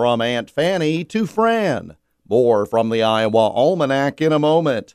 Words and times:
From 0.00 0.22
Aunt 0.22 0.48
Fanny 0.48 1.04
to 1.04 1.26
Fran. 1.26 1.96
More 2.26 2.64
from 2.64 2.88
the 2.88 3.02
Iowa 3.02 3.50
Almanac 3.50 4.22
in 4.22 4.32
a 4.32 4.38
moment. 4.38 4.94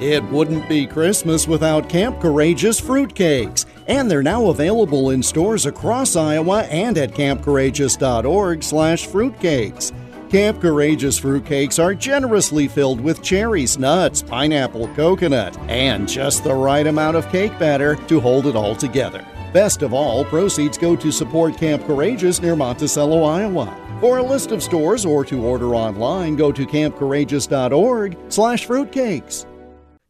It 0.00 0.22
wouldn't 0.30 0.68
be 0.68 0.86
Christmas 0.86 1.48
without 1.48 1.88
Camp 1.88 2.20
Courageous 2.20 2.80
fruitcakes, 2.80 3.66
and 3.88 4.08
they're 4.08 4.22
now 4.22 4.46
available 4.46 5.10
in 5.10 5.24
stores 5.24 5.66
across 5.66 6.14
Iowa 6.14 6.62
and 6.66 6.96
at 6.98 7.16
campcourageous.org/fruitcakes. 7.16 9.92
Camp 10.30 10.60
Courageous 10.60 11.18
fruitcakes 11.18 11.82
are 11.82 11.94
generously 11.94 12.68
filled 12.68 13.00
with 13.00 13.22
cherries, 13.22 13.76
nuts, 13.76 14.22
pineapple, 14.22 14.86
coconut, 14.94 15.58
and 15.68 16.08
just 16.08 16.44
the 16.44 16.54
right 16.54 16.86
amount 16.86 17.16
of 17.16 17.28
cake 17.30 17.58
batter 17.58 17.96
to 18.06 18.20
hold 18.20 18.46
it 18.46 18.54
all 18.54 18.76
together. 18.76 19.26
Best 19.52 19.82
of 19.82 19.92
all, 19.92 20.24
proceeds 20.24 20.78
go 20.78 20.94
to 20.94 21.10
support 21.10 21.58
Camp 21.58 21.84
Courageous 21.86 22.40
near 22.40 22.54
Monticello, 22.54 23.24
Iowa. 23.24 23.76
For 24.00 24.18
a 24.18 24.22
list 24.22 24.52
of 24.52 24.62
stores 24.62 25.04
or 25.04 25.24
to 25.24 25.44
order 25.44 25.74
online, 25.74 26.36
go 26.36 26.52
to 26.52 26.64
campcourageous.org/fruitcakes. 26.64 29.46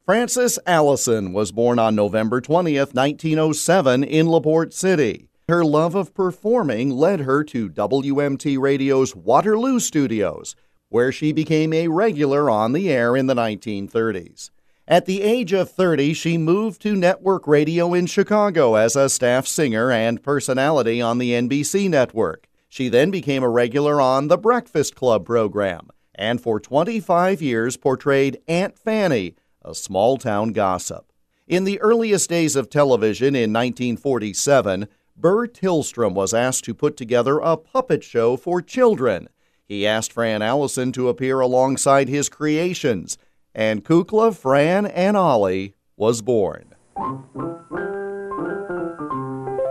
Frances 0.04 0.58
Allison 0.66 1.32
was 1.32 1.52
born 1.52 1.78
on 1.78 1.94
November 1.94 2.42
20th, 2.42 2.92
1907 2.92 4.04
in 4.04 4.28
LaPorte 4.28 4.74
City. 4.74 5.30
Her 5.48 5.64
love 5.64 5.94
of 5.94 6.12
performing 6.12 6.90
led 6.90 7.20
her 7.20 7.42
to 7.44 7.70
WMT 7.70 8.58
Radio's 8.58 9.16
Waterloo 9.16 9.80
studios, 9.80 10.54
where 10.90 11.10
she 11.10 11.32
became 11.32 11.72
a 11.72 11.88
regular 11.88 12.50
on 12.50 12.74
the 12.74 12.90
air 12.90 13.16
in 13.16 13.26
the 13.26 13.34
1930s. 13.34 14.50
At 14.86 15.06
the 15.06 15.22
age 15.22 15.54
of 15.54 15.70
30, 15.70 16.12
she 16.12 16.36
moved 16.36 16.82
to 16.82 16.94
network 16.94 17.46
radio 17.46 17.94
in 17.94 18.04
Chicago 18.04 18.74
as 18.74 18.96
a 18.96 19.08
staff 19.08 19.46
singer 19.46 19.90
and 19.90 20.22
personality 20.22 21.00
on 21.00 21.16
the 21.16 21.32
NBC 21.32 21.88
network. 21.88 22.47
She 22.68 22.88
then 22.88 23.10
became 23.10 23.42
a 23.42 23.48
regular 23.48 24.00
on 24.00 24.28
the 24.28 24.38
Breakfast 24.38 24.94
Club 24.94 25.24
program 25.24 25.88
and 26.18 26.40
for 26.40 26.58
25 26.58 27.40
years 27.40 27.76
portrayed 27.76 28.38
Aunt 28.48 28.76
Fanny, 28.76 29.36
a 29.62 29.74
small 29.74 30.18
town 30.18 30.52
gossip. 30.52 31.12
In 31.46 31.64
the 31.64 31.80
earliest 31.80 32.28
days 32.28 32.56
of 32.56 32.68
television 32.68 33.34
in 33.34 33.52
1947, 33.52 34.88
Burr 35.16 35.46
Tillstrom 35.46 36.12
was 36.12 36.34
asked 36.34 36.64
to 36.64 36.74
put 36.74 36.96
together 36.96 37.38
a 37.38 37.56
puppet 37.56 38.04
show 38.04 38.36
for 38.36 38.60
children. 38.60 39.28
He 39.64 39.86
asked 39.86 40.12
Fran 40.12 40.42
Allison 40.42 40.92
to 40.92 41.08
appear 41.08 41.40
alongside 41.40 42.08
his 42.08 42.28
creations, 42.28 43.16
and 43.54 43.84
Kukla, 43.84 44.36
Fran, 44.36 44.86
and 44.86 45.16
Ollie 45.16 45.74
was 45.96 46.20
born. 46.20 46.74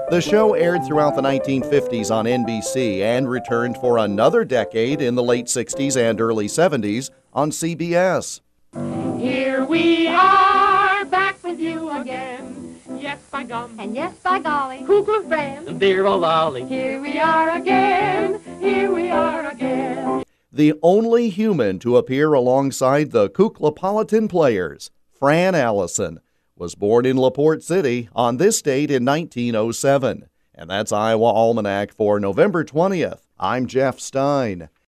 The 0.09 0.21
show 0.21 0.53
aired 0.53 0.85
throughout 0.85 1.17
the 1.17 1.21
1950s 1.21 2.11
on 2.11 2.23
NBC 2.23 3.01
and 3.01 3.29
returned 3.29 3.75
for 3.79 3.97
another 3.97 4.45
decade 4.45 5.01
in 5.01 5.15
the 5.15 5.23
late 5.23 5.47
60s 5.47 5.97
and 5.97 6.21
early 6.21 6.47
70s 6.47 7.09
on 7.33 7.51
CBS. 7.51 8.39
Here 9.19 9.65
we 9.65 10.07
are, 10.07 11.03
back 11.03 11.43
with 11.43 11.59
you 11.59 11.89
again. 11.89 12.79
Yes, 12.97 13.19
by 13.29 13.43
gum. 13.43 13.75
And 13.77 13.93
yes, 13.93 14.15
by 14.23 14.39
golly, 14.39 14.77
Kukla 14.77 15.27
Fran. 15.27 15.77
Dear 15.77 16.05
old 16.05 16.23
Ollie. 16.23 16.63
Here 16.63 17.01
we 17.01 17.19
are 17.19 17.57
again. 17.57 18.39
Here 18.61 18.89
we 18.89 19.09
are 19.09 19.49
again. 19.49 20.23
The 20.53 20.73
only 20.81 21.27
human 21.27 21.79
to 21.79 21.97
appear 21.97 22.31
alongside 22.31 23.11
the 23.11 23.29
Kuklapolitan 23.29 24.29
players, 24.29 24.89
Fran 25.11 25.53
Allison, 25.53 26.21
was 26.57 26.75
born 26.75 27.05
in 27.05 27.17
LaPorte 27.17 27.61
City 27.63 28.09
on 28.15 28.37
this 28.37 28.61
date 28.61 28.89
in 28.89 29.05
1907. 29.05 30.27
And 30.55 30.69
that's 30.69 30.91
Iowa 30.91 31.25
Almanac 31.25 31.93
for 31.93 32.19
November 32.19 32.63
20th. 32.65 33.19
I'm 33.39 33.67
Jeff 33.67 33.99
Stein. 33.99 34.69